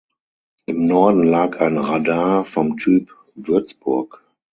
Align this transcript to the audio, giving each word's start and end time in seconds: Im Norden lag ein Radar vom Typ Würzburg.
Im 0.65 0.87
Norden 0.87 1.21
lag 1.21 1.59
ein 1.59 1.77
Radar 1.77 2.43
vom 2.43 2.77
Typ 2.77 3.11
Würzburg. 3.35 4.25